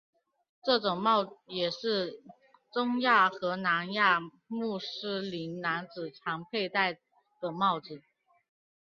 [0.65, 2.23] 这种帽也是
[2.73, 6.93] 中亚和南亚穆斯林男子常佩戴
[7.39, 8.01] 的帽子。